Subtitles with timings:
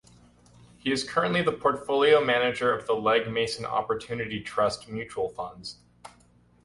[0.79, 5.77] He is currently the portfolio manager of the Legg Mason Opportunity Trust mutual funds.